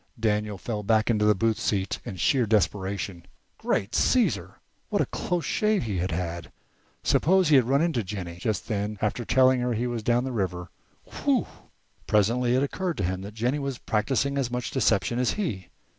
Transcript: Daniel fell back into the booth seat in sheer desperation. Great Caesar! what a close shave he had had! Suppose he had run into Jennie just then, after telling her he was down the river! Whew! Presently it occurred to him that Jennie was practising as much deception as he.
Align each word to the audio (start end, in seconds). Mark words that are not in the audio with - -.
Daniel 0.19 0.57
fell 0.57 0.81
back 0.81 1.11
into 1.11 1.25
the 1.25 1.35
booth 1.35 1.59
seat 1.59 1.99
in 2.03 2.15
sheer 2.15 2.47
desperation. 2.47 3.23
Great 3.59 3.93
Caesar! 3.93 4.59
what 4.89 4.99
a 4.99 5.05
close 5.05 5.45
shave 5.45 5.83
he 5.83 5.97
had 5.99 6.09
had! 6.09 6.51
Suppose 7.03 7.49
he 7.49 7.55
had 7.55 7.65
run 7.69 7.83
into 7.83 8.03
Jennie 8.03 8.37
just 8.37 8.67
then, 8.67 8.97
after 8.99 9.23
telling 9.23 9.59
her 9.59 9.73
he 9.73 9.85
was 9.85 10.01
down 10.01 10.23
the 10.23 10.31
river! 10.31 10.71
Whew! 11.03 11.45
Presently 12.07 12.55
it 12.55 12.63
occurred 12.63 12.97
to 12.97 13.03
him 13.03 13.21
that 13.21 13.35
Jennie 13.35 13.59
was 13.59 13.77
practising 13.77 14.39
as 14.39 14.49
much 14.49 14.71
deception 14.71 15.19
as 15.19 15.33
he. 15.33 15.67